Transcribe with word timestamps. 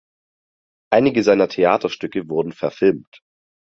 Einige 0.91 1.21
seiner 1.21 1.47
Theaterstücke 1.47 2.27
wurden 2.27 2.53
verfilmt. 2.53 3.21